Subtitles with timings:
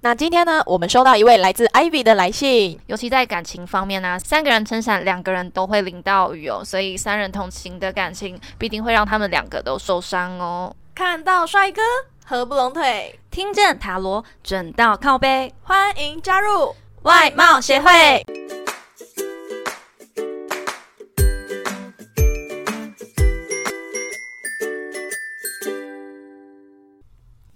[0.00, 10.72] 那今天呢，我们收到一位来自 Ivy 的来信，尤其在感情方面呢，三个人撑伞，两个人都会淋到雨哦，所以三人同行的感情必定会让他们两个都受伤哦。
[10.94, 11.82] 看到帅哥
[12.24, 18.24] 合不拢腿，听见塔罗准到靠背，欢迎加入外貌协会。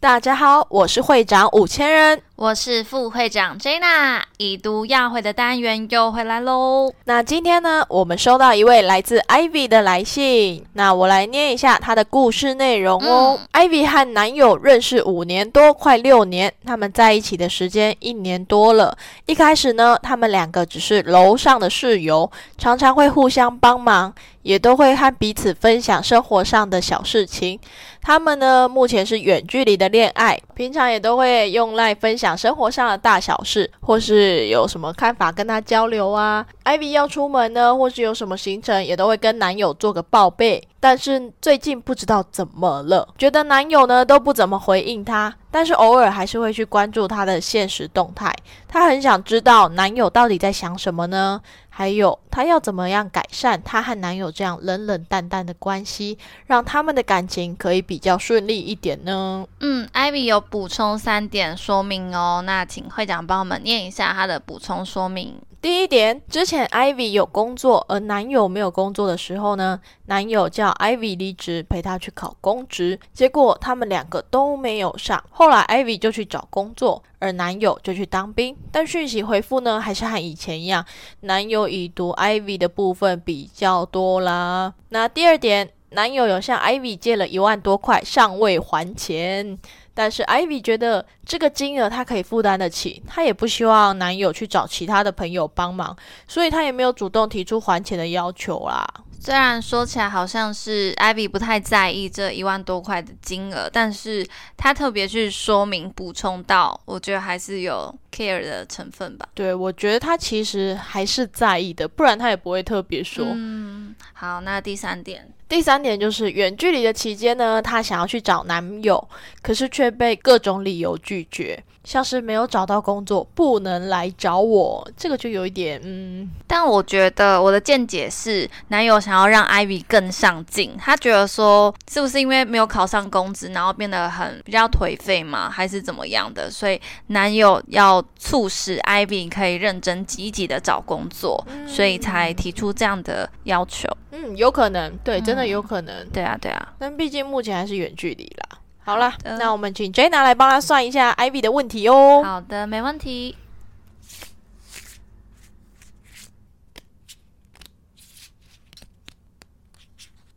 [0.00, 6.92] 大家好，我是会长五千人，我是副会长 Jenna，已读要会的单元又回来喽。
[7.04, 13.38] 那今天呢，我们收到一位来自 Ivy 的来信，那我来念一下她的故事内容哦。
[13.52, 18.98] Ivy 和男友认识五年多，快六年，他们在一起的时间一年多了。
[19.26, 24.12] 一开始呢，他们两个只是楼上的室友，常常会互相帮忙，
[24.42, 27.60] 也都会和彼此分享生活上的小事情。
[28.04, 36.46] 他们呢，目前是远距离的恋爱，平常也都会用来分享生活上的大小事，或是有什么看法跟他交流啊。
[36.64, 40.62] Ivy 要出门呢，或是有什么行程，也都会跟男友做个报备。
[40.82, 48.34] 但是最近不知道怎么了，觉得男友呢都不怎么回应她，但是偶尔还是会去关注她的现实动态。
[48.66, 51.40] 她很想知道男友到底在想什么呢？
[51.68, 59.46] 还有她要怎么样改善她和男友这样冷冷淡淡的关系，让他们的感情可以比较顺利一点呢？
[59.60, 65.40] 嗯，Ivy 有补充三点说明哦，那请会长帮我们念一下他的补充说明。
[65.62, 75.22] 第一点，之前 Ivy 有工作，而男友没有工作的时候呢，男友叫 Ivy 离职陪他去考公职，结果他们两个都没有上。
[75.30, 80.84] 后来 Ivy 就去找工作，而男友就去当兵，但讯息回复呢还是和以前一样，
[81.20, 84.74] 男友已读 Ivy 的部分比较多啦。
[84.88, 89.60] 那第二点，男友有向 Ivy 借了一万多块，尚未还钱。
[89.94, 98.86] 但是 Ivy 觉得这个金额她可以负担得起，她也不希望男友去找其他的朋友帮忙，所以她也没有主动提出还钱的要求啦。
[99.24, 104.26] 虽然说起来好像是艾比不太在意这一万多块的金额，但是
[104.56, 109.28] 他特别去说明补充到，我觉得还是有 care 的成分吧。
[109.32, 113.24] 对，我觉得他其实还是在意的，不然他也不会特别说。
[113.28, 115.32] 嗯，好，那第三点。
[115.48, 119.08] 第三点就是远距离的期间呢，她想要去找男友，
[119.40, 126.30] 可是却被各种理由拒绝，像是没有找到工作，不能来找我，这个就有一点嗯。
[126.46, 136.50] 但我觉得我的见解是，男友想要让 Ivy 更上进，他觉得说是不是因为没有考上公职，然后变得很比较颓废嘛，还是怎么样的？
[136.50, 143.88] 所以男友要促使 Ivy 可以认真积极的找工作，所以才提出这样的要求。
[144.10, 146.06] 嗯，有可能，对，真的有可能。
[146.10, 146.74] 对啊，对啊。
[146.78, 148.41] 但毕竟目前还是远距离啦。
[148.84, 152.22] 好了，那我们请 Jenna 来帮他算一下 Ivy 的问题哦。
[152.24, 153.36] 好的，没问题。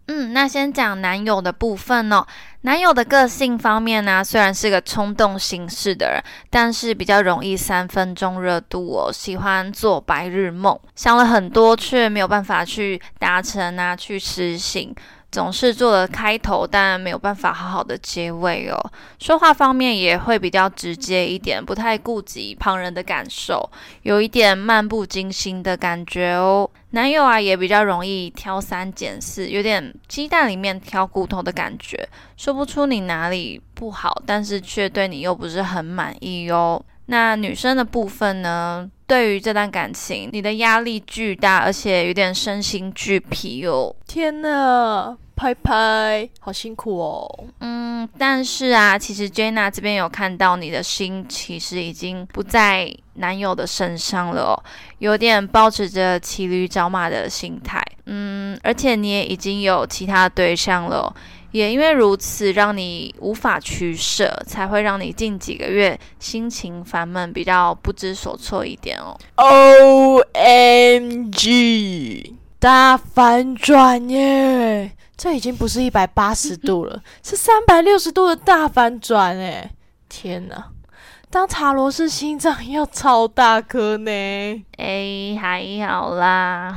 [0.08, 2.24] 嗯，那先讲男友的部分哦。
[2.62, 14.96] 男友的个性方面呢，虽然是个冲动行事的人，但是比较容易三分钟热度哦，喜欢做白日梦，想了很多却没有办法去达成啊，去实行。
[15.36, 18.92] 总是做了开头，但没有办法好好的结尾哦。
[19.20, 23.70] 说话方面也会比较直接一点，不太顾及旁人的感受，
[24.04, 26.70] 有一点漫不经心的感觉哦。
[26.92, 32.08] 男友啊，也比较容易挑三拣四，有点鸡蛋里面挑骨头的感觉，
[32.38, 36.82] 说不出你哪里不好，但是却对你又不是很满意哟。
[37.08, 38.90] 那女生的部分呢？
[39.08, 43.96] 对于这段感情，你的压力巨大，而且有点身心俱疲哦。
[44.08, 45.16] 天哪！
[45.36, 47.46] 拍拍，好辛苦哦。
[47.60, 54.64] 嗯，但是啊，其实 Jenna 这边有看到你的心，其实已经不在男友的身上了，哦，
[55.00, 57.84] 有点抱持着骑驴找马的心态。
[58.06, 61.14] 嗯，而且你也已经有其他对象了，
[61.56, 69.18] 也因为如此，让你无法取舍，才会让你近几个月心情烦闷，比较不知所措一点哦。
[69.36, 74.92] O M G，大反转耶！
[75.16, 79.72] 这已经不是一百八十度了， 是三百六十度的大反转哎！
[80.10, 80.72] 天哪，
[81.30, 84.12] 当塔罗是心脏要超大颗呢？
[84.76, 86.76] 哎，还好啦，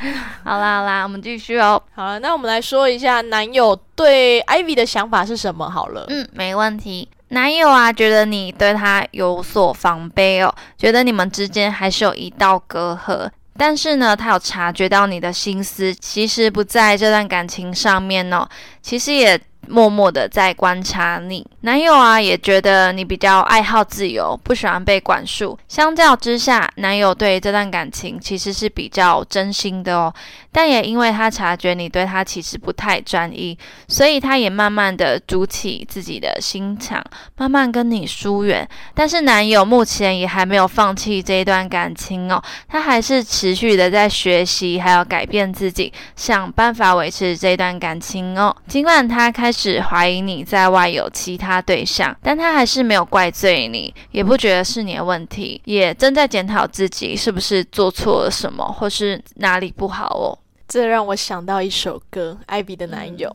[0.44, 1.82] 好啦好啦，我们继续哦。
[1.94, 6.06] 好了，那我们来说一下男友对 Ivy 的想法是什么好了。
[6.08, 7.08] 嗯，没问题。
[7.28, 13.30] 男友啊，觉得你对他有所防备哦，觉得你们之间还是有一道隔阂。
[13.56, 18.48] 但是呢，他有察觉到你的心思，其实不在这段感情上面哦，
[18.80, 19.38] 其实也
[19.68, 21.46] 默默的在观察你。
[21.62, 25.58] 男友啊也觉得你比较爱好自由，不喜欢被管束。
[25.68, 30.14] 相较之下，男友对这段感情其实是比较真心的哦。
[30.50, 37.04] 但也因为他察觉你对他其实不太专一，所以他也慢慢的筑起自己的心墙，
[37.36, 38.66] 慢慢跟你疏远。
[38.94, 48.56] 但是男友目前也还没有放弃这一段感情哦，他还是持续的在学习，还要改变自己，想办法维持这段感情哦。
[48.66, 51.49] 尽管他开始怀疑你在外有其他。
[51.50, 60.38] 他对象，但他还是没有怪罪你，也不觉得是你的问题，也正在检讨自己是不是做错了什么，或是哪里不好哦。
[60.68, 63.34] 这让我想到一首歌，艾比的男友，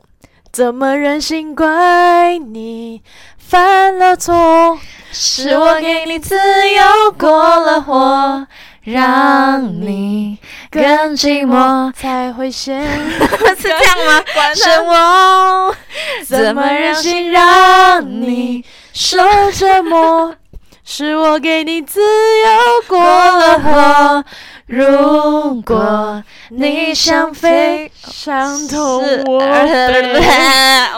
[0.53, 3.01] 怎么忍心怪你
[3.37, 4.79] 犯了错？
[5.11, 8.47] 是我给你自由过了火。
[8.85, 10.37] 让你
[10.69, 12.79] 更寂寞才会显，
[13.57, 14.23] 是这样吗？
[14.53, 15.75] 是我
[16.23, 19.17] 怎么忍心让你受
[19.51, 20.35] 折磨？
[20.87, 24.25] 是我给你自由过了火。
[24.67, 29.39] 如果你想飞伤痛，我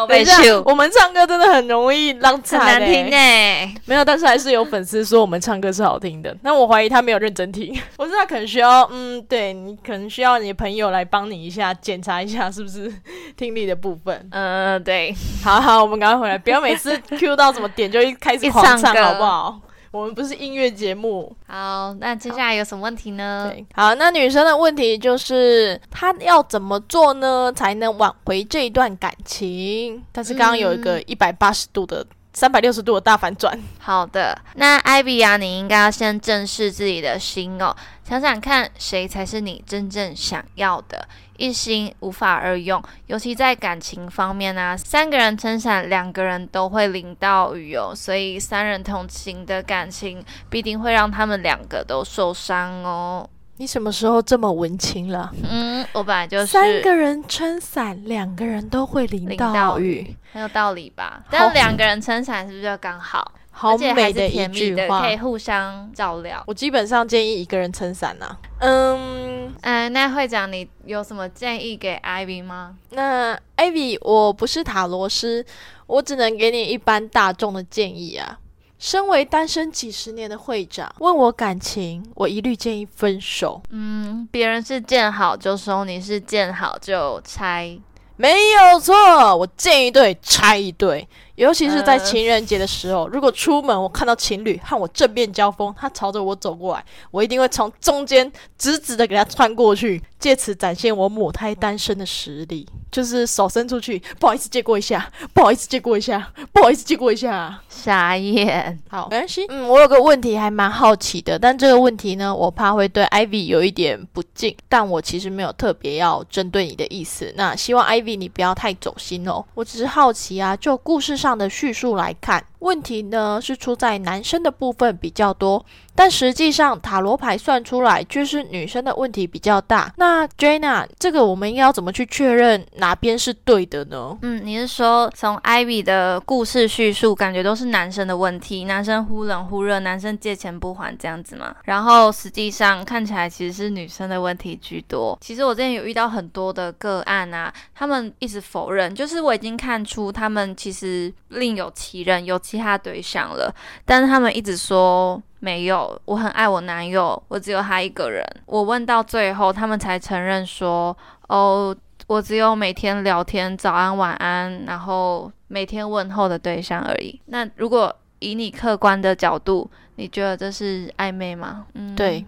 [0.08, 3.70] 等一下，我们唱歌真的很容易让很难听哎。
[3.86, 6.34] 没有，但是还是有粉丝说我们唱歌是好听的。
[6.44, 12.90] 那我怀疑他没有认真听， 我知道可能需要，嗯，对你可能需要你的朋友来帮你一下检查一下是不是
[13.36, 14.28] 听力的部分。
[14.32, 15.14] 嗯，对，
[15.44, 19.60] 好好，我们赶快回来，不要每次 Q 到什么点就一开始狂唱，好不好？
[19.92, 21.36] 我们不是音乐节目。
[21.48, 23.50] 好，那接下来有什么问题呢？
[23.52, 30.04] 对，好，那女生的问题就是，她要怎么做呢，才能挽回这一段感情？
[30.12, 32.06] 但是刚刚有一个一百八十度的、
[32.38, 33.60] 三百六十度的大反转。
[33.80, 37.76] 好的，那艾比啊，你应该要先正视自己的心哦，
[38.08, 41.08] 想想看，谁才是你真正想要的。
[41.38, 47.92] 一心无法二用，尤其在感情方面呢，三个人撑伞，两个人都会淋到雨哦。
[47.96, 53.28] 所以三人同行的感情必定会让他们两个都受伤哦。
[53.60, 55.34] 你什么时候这么文青了？
[55.50, 61.24] 嗯，我本来就是三个人撑伞，两个人都会淋到雨，很有道理吧？
[61.32, 63.32] 但两个人撑伞是不是就刚好？
[63.50, 66.44] 好美的一句话，可以互相照料。
[66.46, 68.38] 我基本上建议一个人撑伞呐。
[68.60, 72.76] 嗯，哎，那会长，你有什么建议给 Ivy 吗？
[72.92, 75.44] 那 Ivy，我不是塔罗师，
[75.88, 78.38] 我只能给你一般大众的建议啊。
[78.80, 83.62] 身为单身几十年的会长，问我感情，我一律建议分手。
[83.72, 87.80] 嗯，别人是见好就收，你是见好就拆，
[88.16, 88.94] 没有错。
[89.36, 91.08] 我见一对拆一对。
[91.38, 102.68] 尤其是在情人节的时候，如果出门我看到情侣和我正面交锋，他朝着我走过来，我一定会从中间直直的给他穿过去，借此展现我母胎单身的实力。
[102.90, 107.62] 就是手伸出去，不好意思借过一下，不好意思借过一下，不好意思借过一下。
[107.70, 109.46] 傻眼，好，没关系。
[109.50, 117.32] 嗯，我有个问题还蛮好奇的，但这个问题呢，我怕会对 Ivy 有一点不敬，但我其实没有特别要针对你的意思。
[117.36, 121.27] 那希望 Ivy 你不要太走心哦，我只是好奇啊，就故事上。
[121.28, 125.66] 上的叙述来看，问题呢是出在男生的部分比较多。
[125.98, 129.92] 但实际上，塔罗牌算出来就是女生的问题比较大。
[129.98, 134.16] 那 Jana，这个我们应该要怎么去确认哪边是对的呢？
[134.22, 141.56] 嗯，你是说从 Ivy 的故事叙述，感觉都是男生的问题，男生忽冷忽热，男生借钱不还这样子吗？
[141.64, 145.18] 然后实际上看起来其实是女生的问题居多。
[145.20, 153.52] 其实我之前有遇到很多的个案啊，他们一直否认，就是我已经看出他们其实另有其人，有其他对象了，
[153.84, 155.20] 但是他们一直说。
[155.40, 158.26] 没有，我很爱我男友，我只有他一个人。
[158.46, 160.96] 我问到最后，他们才承认说
[161.30, 161.76] ：“哦，
[162.08, 171.66] 我只有每天聊天早安晚安，然后每天问候的对象而已。”那如果以你客观的角度，你觉得这是暧昧吗？
[171.76, 172.26] 嗯，对，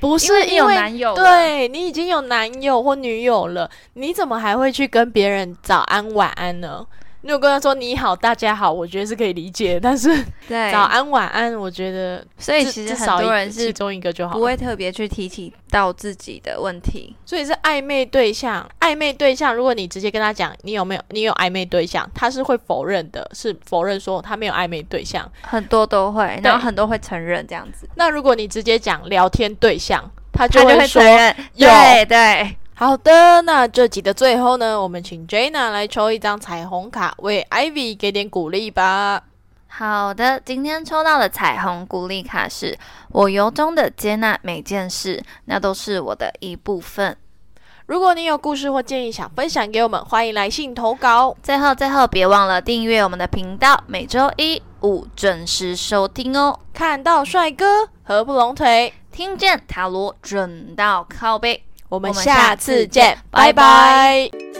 [0.00, 6.84] 不是因为男友，对你已经有男友或女友了，你怎么还会去跟别人早安晚安呢？
[7.22, 9.78] 如果跟他说你好，大家好，我觉得是可以理解。
[9.80, 10.10] 但是
[10.72, 17.14] 早安晚安，我觉得所以其实很多人是其中一个就好，不会特别去提起到自己的问题。
[17.24, 25.30] 所以是暧昧对象，暧昧对象，如果你直接跟他讲你有没有你有暧昧对象，他是会否认的，是否认说他没有暧昧对象。
[25.42, 27.88] 很多都会，然后很多会承认这样子。
[27.94, 31.00] 那如果你直接讲聊天对象，他就会说
[31.54, 31.68] 有
[32.08, 32.56] 对。
[32.74, 39.22] 好的，那这集的最后呢，我们请 Jana 来抽一张彩虹卡，为 Ivy 给点鼓励吧。
[39.68, 42.76] 好的，今天抽到的彩虹鼓励卡是
[43.10, 47.16] 我由衷的接纳每件事，那都是我的一部分。
[47.86, 51.36] 如果你有故事或建议想分享给我们，欢迎来信投稿。
[51.42, 56.58] 最后，最后别忘了订阅我们的频道，每周一五准时收听哦。
[56.72, 61.62] 看到帅哥合不拢腿，听见塔罗准到靠背。
[61.92, 64.51] 我们下次见，拜拜。